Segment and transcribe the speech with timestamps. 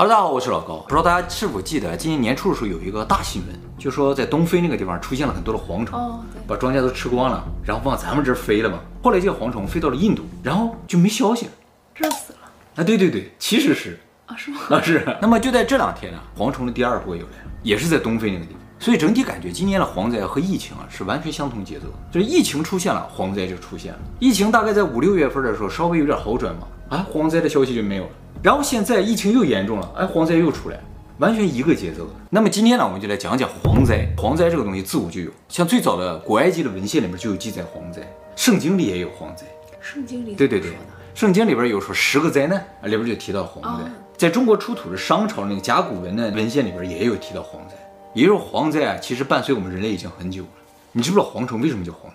[0.00, 0.76] Hello，大家好，我是老高。
[0.76, 8.78] 不知道大家是否记得，今年年初的时候有一个大新闻，就说在东非那个地方出现了很多的蝗虫，把庄稼都吃光了，然后往咱们这儿飞了嘛。
[9.02, 11.52] 后来这个蝗虫飞到了印度，然后就没消息了，
[11.96, 12.38] 热死了
[12.76, 12.84] 啊！
[12.84, 14.60] 对对对，其实是啊，是吗？
[14.70, 15.04] 啊是。
[15.20, 18.60] 那么就在这两天呢，蝗虫的第二波又来了，也是在东非那个地方。
[18.78, 23.98] 所以整体感觉今年的蝗灾和疫情啊是完全相同节奏，就是疫情出现了，蝗灾就出现了。
[24.20, 28.10] 疫情大概在五六月份的时候稍微有点好转嘛，啊，蝗灾的消息就没有了。
[28.42, 30.78] 然后现在疫情又严重了，哎，蝗灾又出来，
[31.18, 32.06] 完全一个节奏。
[32.30, 34.08] 那么今天呢，我们就来讲讲蝗灾。
[34.16, 38.00] 蝗灾这个东西自古就有，像最早的古埃及的文献里面就有记载蝗灾，
[38.36, 39.44] 圣经里也有蝗灾。
[39.80, 40.72] 圣经里对对对，
[41.14, 43.68] 圣经里边有说十个灾难啊，里边就提到蝗灾。
[43.68, 47.74] 哦、在中国出土的商朝那个甲骨文的文献里边也有提到蝗灾。
[48.14, 50.48] 也就是蝗灾啊，其实伴随我们人类已经很久了。
[50.92, 52.02] 你知不知道蝗虫为什么叫蝗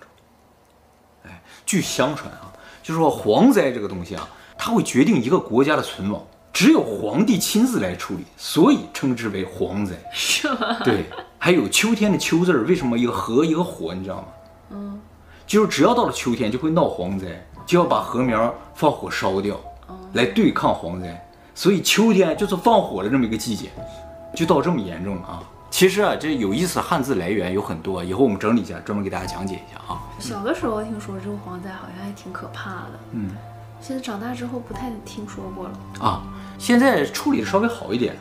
[1.24, 2.52] 哎，据相传啊，
[2.82, 6.22] 就是说蝗灾这个东西啊，它会决定一个国家的存亡，
[6.52, 9.94] 只有皇帝亲自来处理，所以称之为蝗灾。
[10.12, 10.78] 是吗？
[10.84, 11.04] 对，
[11.38, 13.92] 还有秋天的秋字儿，为什么一个禾一个火？
[13.92, 14.24] 你知道吗？
[14.70, 15.00] 嗯，
[15.46, 17.26] 就是只要到了秋天就会闹蝗灾，
[17.66, 19.60] 就要把禾苗放火烧掉，
[20.14, 21.20] 来对抗蝗灾。
[21.54, 23.70] 所以秋天就是放火的这么一个季节，
[24.34, 25.42] 就到这么严重了啊。
[25.70, 30.00] 其实啊，这有意思的汉字来源有很多，以后我们整理一下，专门给大家讲解一下啊。
[30.20, 33.30] 小的时候听说这个蝗灾好像还挺可怕的，嗯，
[33.86, 36.22] 现在长大之后不太听说过了啊。
[36.56, 38.16] 现在处理的稍微好一点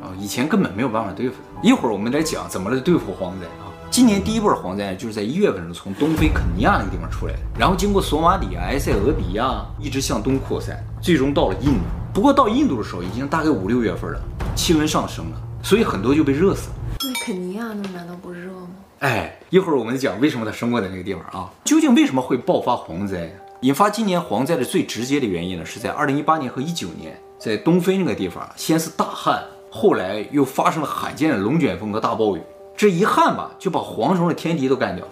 [0.00, 1.60] 啊，以前根本没有办法对付的。
[1.60, 3.66] 一会儿我们来讲怎么来对付蝗灾啊。
[3.90, 11.80] 今年第一波蝗灾就是在一月份时从东非肯尼亚那个地方出来的，然后经过索马里、埃塞俄比亚，一直向东扩散，最终到了印度。
[12.14, 14.20] 不过到印度的时候已经大概五六月份了，
[14.54, 16.76] 气温上升了，所以很多就被热死了。
[17.00, 18.68] 那肯尼亚那难道不热吗？
[19.00, 21.50] 哎，一会儿我们讲为什么它生活在那个地方啊？
[21.64, 23.28] 究竟为什么会爆发蝗灾？
[23.62, 32.42] 引发今年蝗灾的最直接的原因呢，是在二零一八年和一九年，在东非那个地方，先是大旱，后来又发生了罕见的龙卷风和大暴雨。
[32.76, 35.10] 这一旱吧，就把蝗虫的天敌都干掉了。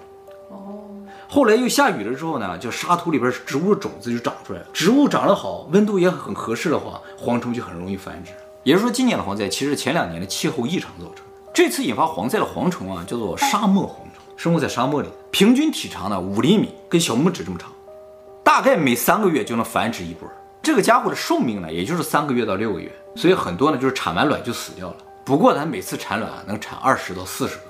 [0.51, 0.85] 哦。
[1.29, 4.67] 后来又下雨了之后呢，就沙土里边植物的种子就长出来了。
[4.73, 8.31] 植物长得好，温度也很合适的话，蝗虫就很容易繁殖。
[8.63, 11.25] 也就是说，今年的蝗灾其实是前两年的气候异常造成。
[11.53, 17.73] 这次引发蝗灾的蝗虫啊，叫做沙漠蝗虫，生活在沙漠里，平均体长呢五厘米，跟小拇指这么长，
[18.57, 20.27] 大概每三个月就能繁殖一波。
[20.63, 24.97] 这个家伙的寿命呢，也就是三个月到六个月，所以很多呢就是产完卵就死掉了。
[25.27, 27.65] 不过它每次产卵啊能产二十到四十个，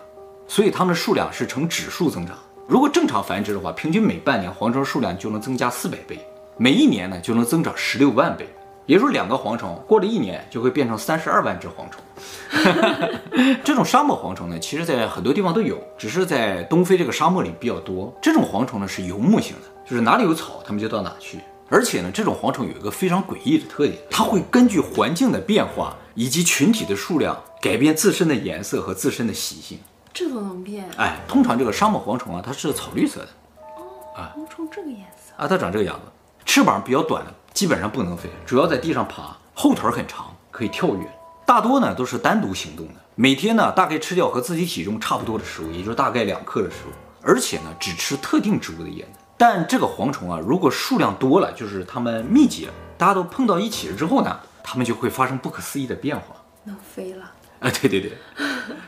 [0.47, 2.39] 所以它们的数量是呈指数增长。
[2.69, 6.21] 如果正常繁殖的话，平均每半年蝗虫数量就能增加四百倍，
[6.57, 8.49] 每一年呢就能增长十六万倍。
[8.87, 13.59] 也就是两个蝗虫过了一年就会变成三十二万只蝗虫。
[13.65, 18.17] 这种沙漠蝗虫呢，其实在很多地方都有，只是在东非这个沙漠里比较多。
[18.23, 21.39] 这种蝗虫呢是游牧型的，就是哪里有草，它们就到哪去。
[21.69, 29.79] 而且呢，这种蝗虫有一个非常诡异的特点，它会根据环境的变化以及群体的数量，改变自身的颜色和自身的习性。
[30.13, 30.89] 这都能变？
[30.97, 33.29] 哎，通常这个沙漠蝗虫啊，它是草绿色的。
[33.77, 33.85] 哦，
[34.17, 36.11] 啊，蝗虫这个颜色啊，它长这个样子，
[36.45, 37.25] 翅膀比较短。
[37.53, 41.11] 基本上不能飞，主要在地上爬，后腿很长，可以跳跃。
[41.47, 46.93] 大多呢都是单独行动的，每天呢大概吃掉和自己体重差不多的食物，也就是大概两克的食物，
[47.23, 49.21] 而且呢只吃特定植物的叶子。
[49.37, 57.33] 但这个蝗虫啊，如果数量多了，就是它们密集了，大家都碰到一起了之后呢，它们就会发生不可思议的变化，能飞了。
[57.61, 58.13] 啊，对对对，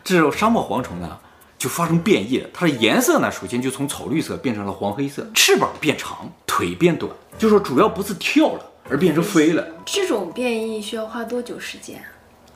[0.05, 1.19] 这种沙漠蝗虫呢
[1.59, 7.11] 就发生变异了，它的颜色呢首先就从草绿色变成了黄黑色，翅膀变长，腿变短。
[7.39, 9.67] 就说主要不是跳了，而变成飞了。
[9.85, 12.03] 这种变异需要花多久时间？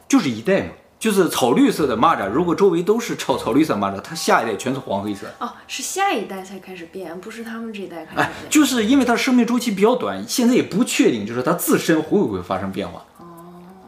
[0.08, 5.26] 就是一代嘛，就是草绿色的蚂蚱，如果周围都是草草绿色蚂蚱，它下一代全是黄黑色。
[5.40, 8.24] 哦，是下一代才开始变，不是他们这一代开始变。
[8.24, 13.02] 哎，就是因为它生命周期比较短，现在也不确定，就是它自身会不会发生变化。
[13.18, 13.24] 哦。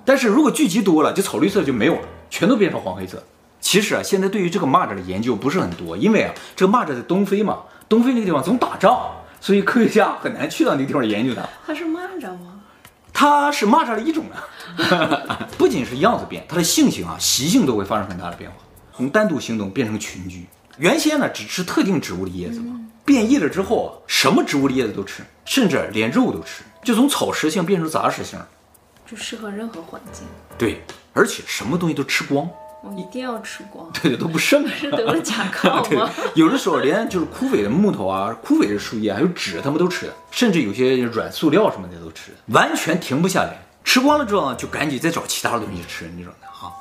[0.05, 3.23] 但是如果聚集多了，就草绿色就没有了，全都变成黄黑色。
[3.61, 7.59] 其实啊，现在对于这个蚂蚱的研究不是很多，因为啊，这个蚂蚱在东非嘛，
[7.89, 8.99] 东非那个地方总打仗。
[9.41, 11.43] 所以科学家很难去到那个地方研究它。
[11.65, 12.54] 它是蚂蚱吗？
[13.15, 18.57] 它是蚂蚱的一种啊， 不仅是样子变，它的性情啊、习性都会发生很大的变化，
[18.95, 20.45] 从单独行动变成群居。
[20.77, 28.39] 原先呢只吃特定植物的叶子嘛，变异了之后啊，什么植物的叶子都吃，甚至连肉都吃，就从草食性变成杂食性，
[29.07, 30.27] 就适合任何环境。
[30.59, 30.83] 对，
[31.13, 32.51] 而且什么东西都吃光。
[32.87, 34.67] 我一定要吃光，对对，都不剩。
[34.69, 36.11] 是得了甲亢吗？
[36.35, 43.57] 有的时候连就是枯萎的木头啊、枯萎的树叶还有纸，他们都吃的，甚至有些软塑料什么的都吃，完全停不下来。
[43.85, 46.73] 吃光了之后就赶紧再找其他的东西吃那种的哈。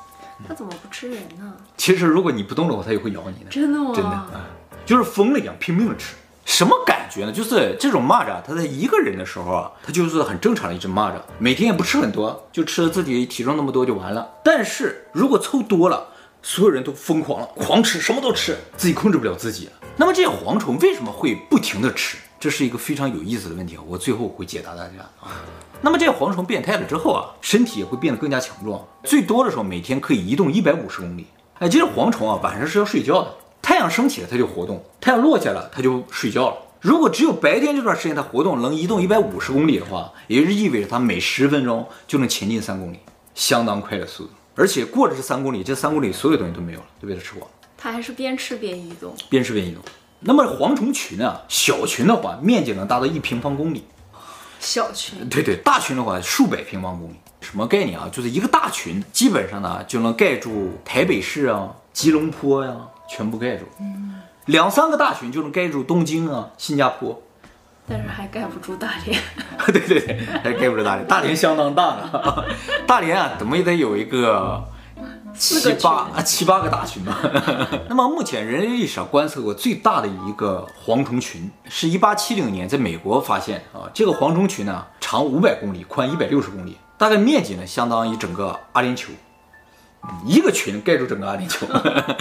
[0.48, 1.54] 它怎么不吃人呢？
[1.78, 3.50] 其实如果你不动的话，它也会咬你的。
[3.50, 3.92] 真的吗？
[3.96, 4.42] 真的啊，
[4.86, 6.16] 就是疯了一样拼命的吃。
[6.46, 7.32] 什么感觉呢？
[7.32, 14.30] 就是这种蚂蚱，它在一个人的时候啊，它就是很正常的一只蚂蚱，每天也不吃很多，就吃了自己体重那么多就完了。
[14.44, 16.08] 但是如果凑多了，
[16.42, 19.72] 所有人都疯狂了，狂吃，什么都吃，自己控制不了自己了。
[19.96, 22.18] 那么这些蝗虫为什么会不停地吃？
[22.40, 23.82] 这是一个非常有意思的问题啊！
[23.88, 25.32] 我最后会解答大家啊。
[25.80, 31.28] 那么这些蝗虫变态了之后啊，身体也会变得更加强壮，最多的时候每天可以移动一百五十公里。
[31.60, 33.34] 哎，其实蝗虫啊，晚上是要睡觉的。
[33.64, 36.58] 太阳升起了，它就活动；太阳落下了，它就睡觉了。
[36.82, 43.00] 如果只有白天这段时间它活动，能移动一百五十公里的话，也就是意味着它每十分钟就能前进三公里，
[43.34, 44.32] 相当快的速度。
[44.54, 47.48] 而且过了这三公里，这三公里所有东西都没有了，都被它吃光了。
[47.78, 49.82] 它还是边吃边移动，边吃边移动。
[50.20, 51.42] 那么蝗虫群啊？
[51.48, 53.86] 小群的话，面积能达到一平方公里。
[54.60, 55.30] 小群。
[55.30, 57.16] 对对，大群的话，数百平方公里。
[57.40, 58.10] 什么概念啊？
[58.12, 62.90] 就是一个大群，基本上呢就能盖住台北市啊、吉隆坡呀、啊。
[63.08, 63.66] 全部盖住，
[64.46, 67.22] 两三个大群就能盖住东京啊、新加坡，
[67.88, 69.20] 但是还盖不住大连。
[69.68, 72.46] 对对对，还盖不住大连， 大连相当大了。
[72.88, 74.64] 大连啊，怎么也得有一个
[75.34, 77.18] 七八啊七八个大群吧。
[77.88, 83.90] 那么目前人类历史上观测过最大的一个蝗虫群，是一八七零年在美国发现啊。
[83.94, 89.10] 这个蝗虫群呢，长五百公里，宽一百六十公里，大概面积呢相当于整个阿联酋。
[90.26, 91.66] 一个群盖住整个阿联酋，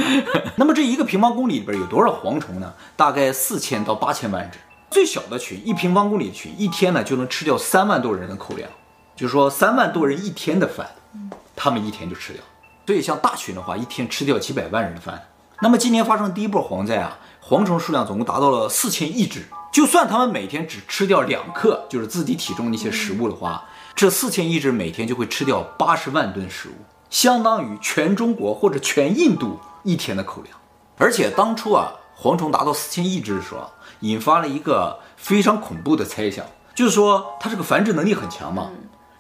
[0.57, 2.73] 那么这一个平方公里里边有多少蝗虫呢？
[2.97, 4.59] 大概四千到八千万只。
[4.91, 8.69] 最小的群，一平方公里的群，一天呢就能吃掉三万多人的口粮，
[9.17, 10.87] 就是说三万多人一天的饭，
[11.57, 12.43] 他们一天就吃掉。
[12.87, 15.29] 所以像大群的话，一天吃掉几百万人的饭。
[15.61, 19.47] 那么今年发生第一波蝗灾啊，蝗虫数量总共达到了四千亿只。
[19.73, 23.65] 就算他们每天只吃掉两克，就是自己体重那些食物的话，
[23.95, 26.73] 这四千亿只每天就会吃掉八十万吨食物。
[27.13, 30.59] 相当于全中国或者全印度一天的口粮，
[30.97, 33.71] 而且当初啊，蝗虫达到四千亿只的时候，
[34.01, 36.43] 引发了一个非常恐怖的猜想，
[36.75, 38.71] 就是说它这个繁殖能力很强嘛，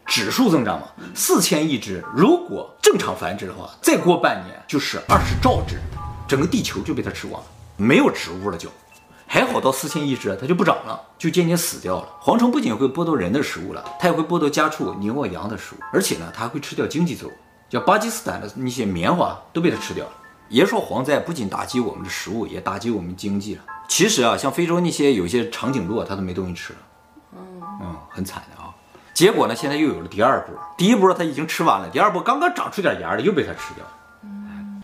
[0.06, 5.78] 指数增长嘛，四千亿只如果正常繁殖的话，再过半年就是二十兆只，
[6.26, 8.70] 整个地球就被它吃光了，没有植物了就，
[9.26, 12.08] 还好到四千亿只它就不长了，就渐渐死掉了。
[12.22, 17.32] 蝗虫不仅会剥夺人的食物了，它也会剥夺家畜、牛啊羊的食物，而且呢，它还会吃掉经济作物。
[17.72, 20.12] 叫巴基斯坦的那些棉花都被它吃掉了。
[20.50, 23.62] 爷说蝗灾不仅打击我们的食物，也打击我们经济了。
[23.88, 26.78] 其实啊，像非洲那些有些长颈鹿，它都没东西吃了。
[27.80, 28.68] 嗯，很惨的啊。
[29.14, 30.54] 结果呢，现在又有了第二波。
[30.76, 33.90] 第一波它已经吃完了，第二波刚刚长出点芽了，又被它吃掉了。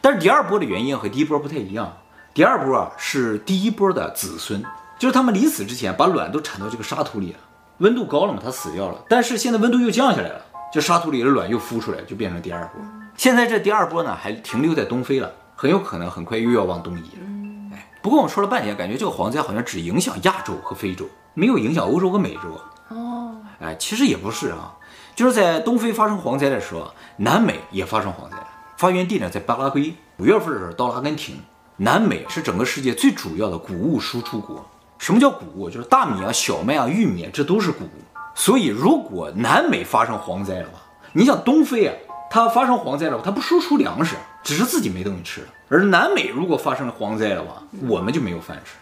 [0.00, 1.94] 但是第二波的原因和第一波不太一样。
[2.32, 4.64] 第二波啊是第一波的子孙，
[4.98, 7.38] 就是他们临死之前把卵都产到这个沙土里了，
[7.78, 9.04] 温度高了嘛，它死掉了。
[9.10, 10.40] 但是现在温度又降下来了。
[10.70, 12.80] 这沙土里的卵又孵出来，就变成第二波。
[13.16, 17.74] 现在这第二波呢，还停留在东非了，很有可能很快又要往东移了。
[17.74, 22.60] 哎，不过我们说了半天，感觉这个蝗灾好像只影响亚洲和非洲，没有影响欧洲和美洲。
[22.88, 24.76] 哦，哎，其实也不是啊，
[25.16, 28.36] 就是在东非发生蝗灾的时候，南美也发生蝗灾。
[28.76, 31.40] 发源地呢在巴拉圭，五月份的时候到了阿根廷。
[31.80, 34.68] 南美是整个世界最主要的谷物输出国。
[34.98, 35.70] 什么叫谷物？
[35.70, 38.17] 就是大米啊、小麦啊、玉米啊，这都是谷物。
[38.38, 40.78] 所以，如果南美发生蝗灾的话，
[41.12, 41.94] 你想东非啊，
[42.30, 44.14] 它发生蝗灾的话，它不输出粮食，
[44.44, 45.48] 只是自己没东西吃了。
[45.68, 48.74] 而南美如果发生了蝗灾的话，我们就没有饭吃。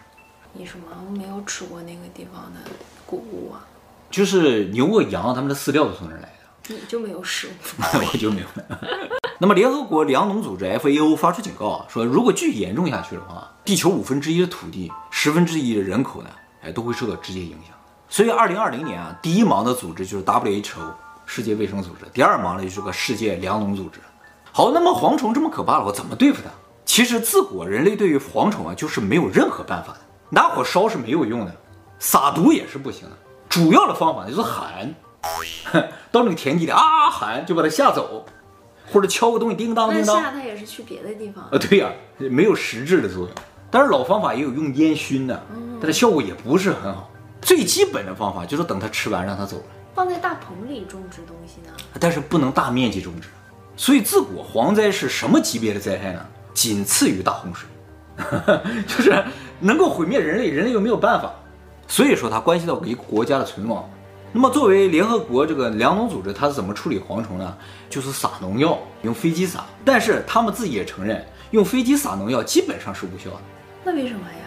[0.53, 2.59] 你什么没有吃过那个地方的
[3.07, 3.65] 谷物啊？
[4.11, 6.75] 就是牛和羊，他们的饲料都从哪儿来的？
[6.75, 7.51] 你就没有食物？
[7.81, 8.47] 我就没有。
[9.39, 16.29] 那么，联合国粮农组织 FAO 发出警告啊，说如果继续严重下去的话，地球五分之一的土地，十分之一的人口呢，
[16.61, 17.75] 哎，都会受到直接影响。
[18.09, 20.79] 所以，二零二零年啊，第一忙的组织就是 WHO
[21.25, 23.99] 世界卫生组织，第二忙的就是个世界粮农组织。
[24.51, 26.49] 好，那么蝗虫这么可怕了，我怎么对付它？
[26.85, 29.99] 其实自古人类对于蝗虫啊，就是没有任何办法的，
[30.29, 31.53] 拿火烧是没有用的，
[31.99, 33.15] 撒毒也是不行的。
[33.49, 34.95] 主要的方法就是喊，
[36.11, 38.25] 到那个田地里啊喊，就把它吓走，
[38.91, 40.21] 或者敲个东西叮当叮当。
[40.21, 41.57] 吓它也是去别的地方啊？
[41.59, 43.29] 对呀、啊，没有实质的作用。
[43.69, 45.45] 但是老方法也有用烟熏的，
[45.81, 47.09] 但是效果也不是很好。
[47.47, 49.63] 最基本的方法就是等它吃完，让它走了。
[49.95, 51.73] 放在大棚里种植东西呢？
[51.97, 53.29] 但是不能大面积种植。
[53.77, 56.19] 所以自古蝗灾是什么级别的灾害呢？
[56.53, 57.69] 仅次于大洪水，
[58.85, 59.23] 就是
[59.61, 61.31] 能够毁灭人类，人类又没有办法。
[61.87, 63.89] 所以说它关系到一个国家的存亡。
[64.33, 67.57] 那么作为联合国这个粮农组织，它是怎么处理蝗虫呢？
[67.89, 69.63] 就是撒农药，用飞机撒。
[69.85, 73.41] 但是他们自己也承认，用飞机撒农药基本上是无效的。
[73.85, 74.46] 那为什么还要？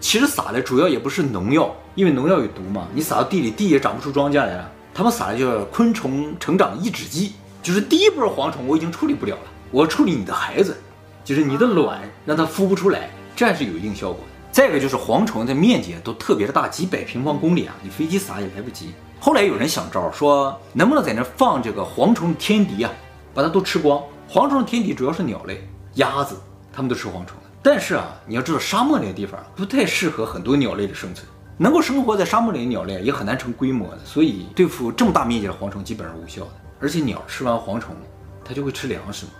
[0.00, 4.70] 其实撒的主要也不是农药，因为农药有毒嘛，你撒到地里，地也长不出庄稼来了。
[4.94, 10.76] 他们撒的叫昆虫成长抑制剂，就是第一波蝗虫我已经处理不了了，我处理你的孩子，
[11.24, 14.38] 就是你的卵让它孵不出来，这还是有一定效果的。
[14.50, 18.92] 再一个就是蝗虫的面积都特别的大，几百平方公里啊，你飞机撒也来不及。
[19.20, 22.90] 后来有人想招说，能不能在那放这个蝗虫天敌啊，
[23.34, 24.00] 把它都吃光。
[24.30, 26.36] 蝗虫的天敌主要是鸟类，鸭子，
[26.72, 27.36] 它们都吃蝗虫。
[27.70, 31.26] 但是啊，你要知道沙漠那个地方不太适合很多鸟类的生存，
[31.58, 36.50] 能够生活在沙漠里的鸟类也很难成规模的，所以对付这么大面积的蝗虫基本上无效的。
[36.80, 37.94] 而且鸟吃完蝗虫，
[38.42, 39.32] 它就会吃粮食嘛，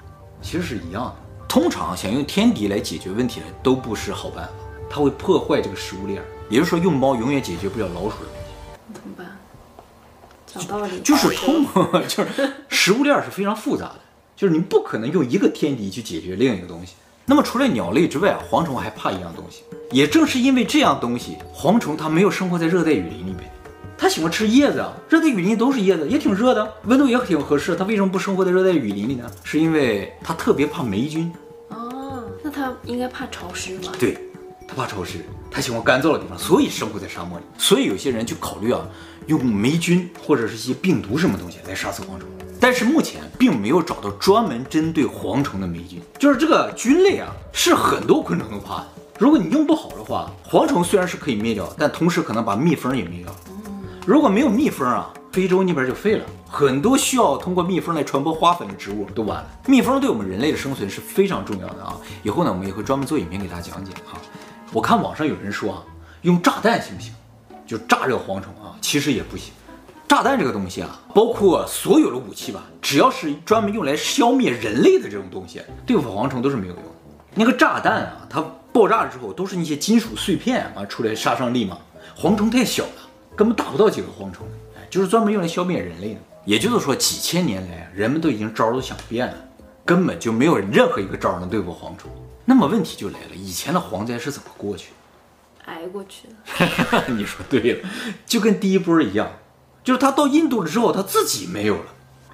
[0.42, 1.16] 其实是一样的。
[1.49, 4.50] 通常想用天敌来解决问题的都不是好办法，
[4.90, 8.92] 它会破坏这个食物链，也就是说用猫永远解决不了老鼠的问题。
[8.92, 9.26] 怎么办？
[10.47, 11.64] 讲道理，就是通，
[12.06, 14.00] 就是食物链是非常复杂的，
[14.37, 16.92] 就是你不可能用一个天敌去解决另一个东西。
[17.30, 23.40] 那么除了鸟类之外，蝗虫还怕一样东西，也正是因为这样东西，蝗虫它没有生活在热带雨林里面，
[23.99, 29.30] 它喜欢吃叶子啊，热带雨林都是叶子，也挺热的，温度也挺合适，它为什么不生活在热带雨林里呢？
[29.44, 31.30] 是因为它特别怕霉菌。
[31.68, 33.92] 哦，那它应该怕潮湿吧？
[34.00, 34.16] 对，
[34.66, 35.18] 它怕潮湿，
[35.50, 37.44] 它喜欢干燥的地方，所以生活在沙漠里。
[37.58, 38.80] 所以有些人就考虑啊，
[39.26, 42.26] 用霉菌或者是一些病毒什么东西来杀死蝗虫。
[42.58, 48.87] 但是目前并没有找到专门针对蝗虫的霉菌，就是这个菌类啊，是很多昆虫都怕的。
[49.18, 53.33] 如果你用不好的话，蝗虫虽然是可以灭掉，但同时可能把蜜蜂也灭掉。
[54.04, 59.47] 如果没有蜜蜂啊，非洲那边就废了，很多需要通过蜜蜂来传播花粉的植物都完了。
[59.66, 61.97] 蜜蜂对我们人类的生存是非常重要的啊！
[62.23, 64.18] 以后呢，我们也会专门做影片给大家讲解啊。
[64.73, 65.83] 我看网上有人说啊，
[66.23, 67.12] 用炸弹行不行？
[67.66, 69.52] 就炸这个蝗虫啊，其实也不行。
[70.09, 76.91] 炸弹这个东西啊，包括所有的武器吧，只要是专门用来消灭人类的这种东西，对付蝗虫都是没有用的。
[77.35, 81.79] 那个炸弹啊，它爆炸之后都是那些金属碎片啊出来杀伤力嘛，
[82.17, 84.47] 蝗虫太小了，根本打不到几个蝗虫，
[84.88, 86.21] 就是专门用来消灭人类的。
[86.47, 89.35] 也就是说，几千年来人们都已经招都想遍了，
[89.85, 92.11] 根本就没有任何一个招能对付蝗虫。
[92.47, 95.71] 那么问题就来了，以前的蝗灾是怎么过去的？
[95.71, 97.05] 挨过去的。
[97.12, 97.88] 你说对了，
[98.25, 99.31] 就跟第一波一样。
[99.88, 101.87] 就是他到印度了之后，他自己没有了，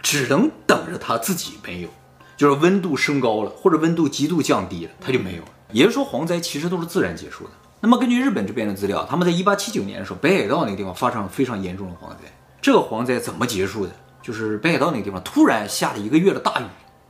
[0.03, 1.89] 只能等着他自己没有。
[2.37, 5.49] 就是温度升高了，或者温度极度降低了，他就没有了。
[5.71, 7.51] 也就是说，蝗灾其实都是自然结束的。
[7.79, 12.17] 那么根据日本这边的资料，他们在一八七九年的时候，北海道那个地方发生了非常严重的蝗灾。
[12.61, 13.93] 这个蝗灾怎么结束的？
[14.21, 16.61] 就是北海道那个地方突然下了一个月的大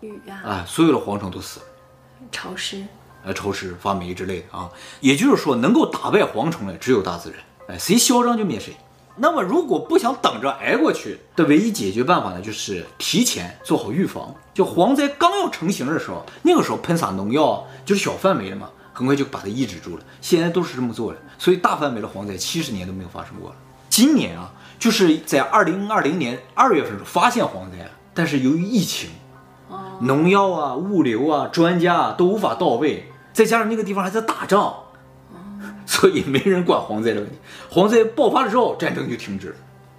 [0.02, 1.66] 雨，雨啊，啊，所有的蝗虫都死了，
[2.30, 2.84] 潮湿，
[3.24, 4.68] 呃，潮湿发霉之类的啊。
[5.00, 8.76] 也就是说，能够打败蝗虫的只有大自然，哎，谁嚣张就灭谁。
[9.16, 14.34] 那么，如果不想等着挨过去的唯一解决办法呢，就是提前做好预防。
[14.52, 20.02] 就蝗灾刚要成型的时候，那个时候喷洒农药，就是小范围的嘛，很快就把它抑制住了。
[20.20, 23.56] 现在都是这么做的，所以大范围的蝗灾七十年都没有发生过了。
[23.88, 29.10] 今年啊，就是在二零二零年二月份发现蝗灾了，但是由于疫情，
[30.00, 34.74] 农药啊、物流啊、专家啊都无法到位，再加上那个地方还在打仗。
[35.86, 37.36] 所以没人管蝗灾的问题，
[37.70, 39.54] 蝗灾爆发了之后，战争就停止了。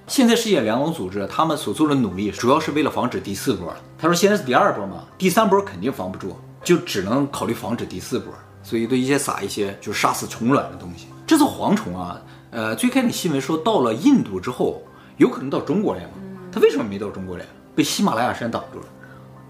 [0.08, 3.74] 现在世界粮农组织他们所做的努力，主要是为了防止第四波。
[3.98, 8.32] 他说现在是第二波嘛，第三波肯定防不住，就只能考虑防止第四波。
[8.62, 11.08] 所以对一些撒一些就是杀死虫卵的东西。
[11.26, 14.84] 这次蝗虫啊，呃，最开始新闻说到了印度之后，
[15.18, 16.10] 有可能到中国来嘛？
[16.52, 17.46] 它为什么没到中国来？
[17.76, 18.86] 被喜马拉雅山挡住了。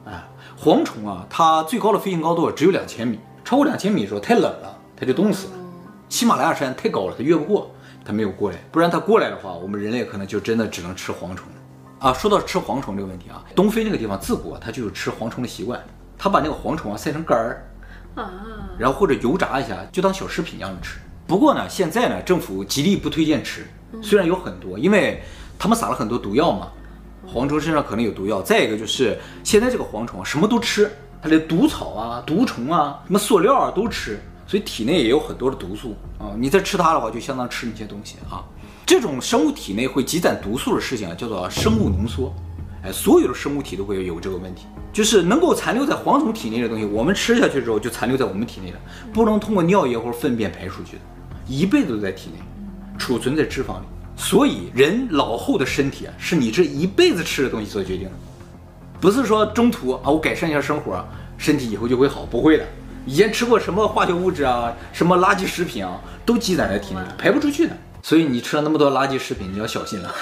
[0.06, 0.28] 哎，
[0.62, 5.54] 蝗虫啊，它最高的飞行高度只有两千米，超过两千米的时候太冷了，它就冻死了。
[6.16, 7.70] 喜马拉雅山太高了，它越不过，
[8.06, 8.58] 它没有过来。
[8.72, 11.46] 不然它过来的话，我们人类可能就真的只能吃蝗虫
[12.00, 12.14] 啊。
[12.14, 15.78] 说到吃蝗虫这个问题啊，东非那个地方自古啊它就有吃蝗虫的习惯，
[16.18, 17.68] 它把那个蝗虫啊晒成干儿
[18.16, 18.32] 啊，
[18.80, 21.00] 然后或者油炸一下，就当小食品一样的吃。
[21.28, 23.68] 不过呢，现在呢，政府极力不推荐吃，
[24.02, 25.22] 虽然有很多，因为
[25.60, 26.70] 他们撒了很多毒药嘛，
[27.28, 28.42] 蝗虫身上可能有毒药。
[28.42, 30.90] 再一个就是现在这个蝗虫什么都吃，
[31.22, 34.18] 它的毒草啊、毒虫啊、什么塑料啊都吃。
[34.48, 36.36] 所以体内也有很多的毒素啊！
[36.38, 38.44] 你再吃它的话，就相当吃那些东西啊。
[38.86, 42.34] 这种生物体内会积攒毒素的事情啊，叫做生物浓缩。
[42.84, 48.80] 哎，所有的生物体都会有这个问题，就是能够残留在蝗虫体内的东西，我们吃下去之后就残留在我们体内了，
[49.12, 51.02] 不能通过尿液或者粪便排出去的，
[51.48, 52.40] 一辈子都在体内，
[53.00, 53.86] 储存在脂肪里。
[54.16, 58.12] 所以人老后的身体啊，是你这一辈子吃的东西所决定的，
[59.02, 61.04] 不是说中途啊我改善一下生活，
[61.40, 62.66] 身体以后就会好，不会的。
[63.06, 67.78] 以前吃过什么化学物质啊，什么垃圾食品啊，都积攒在体内，排不出去的。
[68.02, 70.14] 所以你吃了那么多垃圾食品，你要小心了。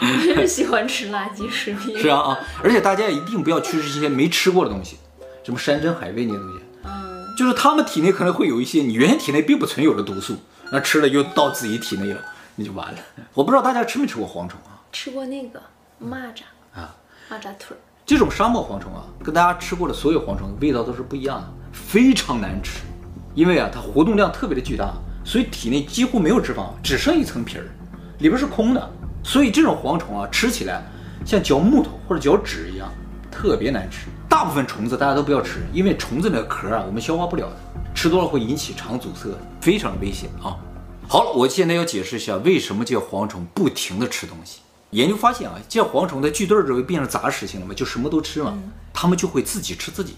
[0.00, 1.96] 我就是喜欢吃垃圾食品。
[2.00, 4.96] 是啊啊，而且大家也一定不要去吃一些没吃过的东西，
[5.44, 6.60] 什么山珍海味那些东西。
[6.84, 10.36] 嗯，就是他们体内可能会有一些你原先体内并不存有的毒素，
[10.72, 12.20] 那吃了又到自己体内了，
[12.56, 12.98] 那就完了。
[13.34, 14.80] 我不知道大家吃没吃过蝗虫啊？
[14.90, 15.60] 吃过那个
[16.02, 16.42] 蚂蚱
[16.74, 16.94] 啊，
[17.30, 17.80] 蚂蚱腿儿。
[18.06, 21.48] 这种沙漠蝗虫啊，跟大家吃过的所有蝗虫味道都是不一样的。
[21.72, 22.80] 非常难吃，
[23.34, 27.64] 因为啊它活动量特别的巨大，所以体内几乎没有脂肪，只剩一层皮儿，
[28.18, 28.90] 里边是空的。
[29.22, 30.82] 所以这种蝗虫啊，吃起来
[31.24, 32.90] 像嚼木头或者嚼纸一样，
[33.30, 34.06] 特别难吃。
[34.28, 37.56] 大部分虫子大家都不要吃，因为虫子那个壳啊，我们消化不了的，
[37.94, 39.28] 吃多了会引起肠阻塞，
[39.60, 40.56] 非常的危险啊。
[41.06, 44.60] 好了，我现在要解释一下为什么这些蝗虫不停地吃东西。
[44.90, 48.56] 研究发现啊，这些蝗虫在聚对之后变成杂食性了嘛，就什么都吃嘛，
[48.92, 50.14] 它们就会自己吃自己，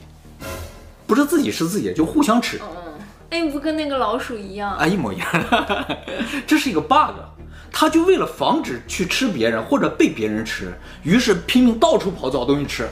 [1.13, 2.59] 不是自己吃自己，就互相吃。
[2.63, 2.95] 嗯，
[3.29, 5.29] 哎，不跟那个老鼠一样啊，一模一样。
[6.49, 7.21] 这是一个 bug，
[7.71, 12.89] 它就为了防止去吃别人或者被别人吃，于是拼命到处跑找东西吃。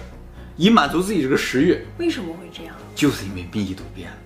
[0.59, 2.75] 以满足自己这个食欲，为什么会这样？
[2.95, 4.17] 就是因为密度变了。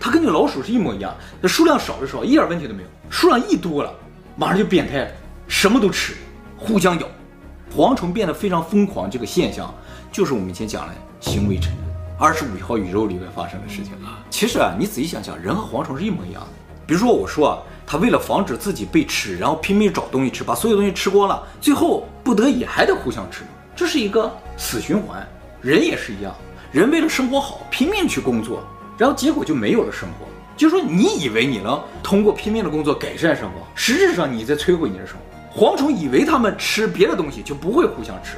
[0.00, 3.92] 它跟那个老鼠是一模一样，那数量少的时候一点问题都没有，数量一多了，
[4.34, 5.10] 马上就变态了，
[5.46, 6.14] 什么都吃，
[6.56, 7.06] 互相咬。
[7.76, 9.74] 蝗虫变得非常疯狂，这个现象
[10.10, 11.91] 就是我们以前讲的行为沉沦，
[12.22, 14.22] 二十五号宇宙里面发生的事情啊。
[14.30, 16.48] 其实啊，你仔细想想，人和蝗虫是一模一样的。
[16.86, 23.42] 比如说我说啊，他为了防止自己被吃，然后拼命找东西吃，把所有东西吃光了，最后不得已还得互相吃，
[23.74, 25.26] 这是一个死循环。
[25.60, 26.32] 人也是一样，
[26.70, 28.62] 人为了生活好，拼命去工作，
[28.96, 30.26] 然后结果就没有了生活。
[30.56, 35.60] 就说，你以为你能通过拼命的工作改善生活，实质上你在摧毁你的生活。
[35.60, 38.36] 蝗虫以为他们吃别的东西就不会互相吃，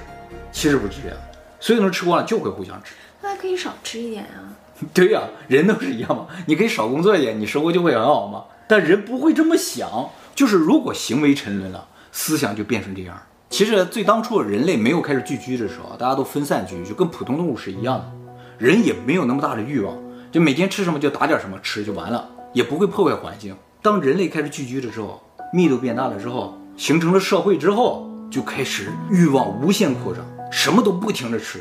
[0.53, 1.19] 其实不是这样，
[1.61, 2.95] 所有东西吃光了就会互相吃。
[3.25, 4.53] 那还可以少吃一点啊。
[4.93, 8.45] 对呀、人都是一样嘛，你可以少工作一点，你生活就会很好嘛。
[8.69, 13.19] 但人不会这么想，就是如果行为沉沦了，思想就变成这样。
[13.49, 18.13] 其实最当初人类没有开始聚居的时候，大家都分散居，就跟普通动物是一样的，
[18.59, 19.97] 人也没有那么大的欲望，
[20.31, 23.57] 就每天吃什么就打点什么吃就完了，也不会破坏环境。
[23.81, 31.61] 当人类开始聚居的时候，密度变大了之后，形成了社会之后，就开始欲望无限扩张，什么都不停的吃，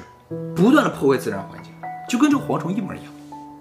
[0.55, 1.71] 不断的破坏自然环境，
[2.09, 3.05] 就跟这蝗虫一模一样。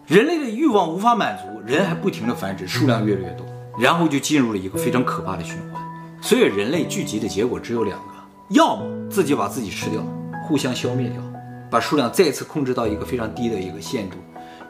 [0.06, 3.46] 人类的欲望无法满足，人还不停的繁殖，数量越来越多，
[3.78, 5.82] 然后就进入了一个非常可怕的循环。
[6.20, 8.04] 所以人类聚集的结果只有两个。
[8.50, 10.02] 要么自己把自己吃掉，
[10.46, 11.22] 互相消灭掉，
[11.70, 14.18] 把数量再次控制到一个非常低的一个限度；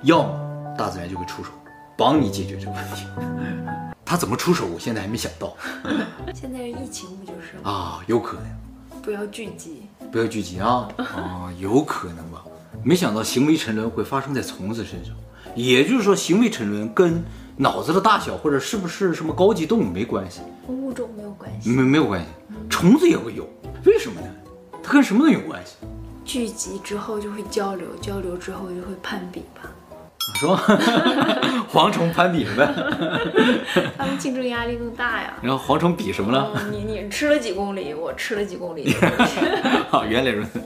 [0.03, 1.51] 要么大自然就会出手，
[1.97, 3.07] 帮你解决这个问题。
[4.05, 4.67] 他怎么出手？
[4.73, 5.57] 我现在还没想到。
[6.33, 8.01] 现在疫情不就是啊？
[8.07, 8.47] 有可能。
[9.03, 10.87] 不要聚集，不要聚集啊！
[10.99, 12.45] 啊，有可能吧？
[12.85, 15.15] 没想到行为沉沦会发生在虫子身上，
[15.55, 17.25] 也就是说，行为沉沦跟
[17.57, 22.27] 脑子的大小或者是不是什么高级动物没关系，和物种没有关系，没没有关系，
[22.69, 23.49] 虫子也会有。
[23.87, 24.27] 为什么呢？
[24.83, 25.77] 它跟什么都有关系。
[26.27, 29.71] 聚集之后就会交流，交流之后就会攀比吧？
[30.39, 30.63] 是吧？
[31.73, 32.67] 蝗虫攀比什么？
[33.99, 35.33] 他们竞争压力更大呀。
[35.43, 36.39] 然后蝗虫比什么呢？
[36.55, 38.95] 哦、你你吃了几公里，我吃了几公里。
[39.89, 40.63] 好， 原来如此。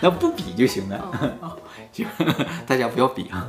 [0.00, 0.98] 那不比就行了。
[1.40, 1.56] 哦、
[1.92, 2.06] 行，
[2.66, 3.46] 大家不要比啊。